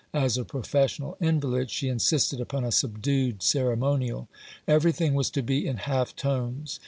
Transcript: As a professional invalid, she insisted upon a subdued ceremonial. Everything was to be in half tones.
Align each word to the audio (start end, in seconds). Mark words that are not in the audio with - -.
As 0.15 0.35
a 0.35 0.43
professional 0.43 1.15
invalid, 1.21 1.69
she 1.69 1.87
insisted 1.87 2.41
upon 2.41 2.63
a 2.63 2.71
subdued 2.71 3.43
ceremonial. 3.43 4.27
Everything 4.67 5.13
was 5.13 5.29
to 5.29 5.43
be 5.43 5.67
in 5.67 5.77
half 5.77 6.15
tones. 6.15 6.79